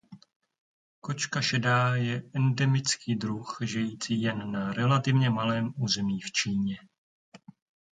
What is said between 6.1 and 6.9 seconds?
v Číně.